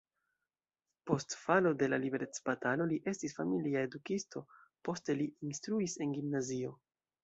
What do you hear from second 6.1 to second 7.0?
gimnazio.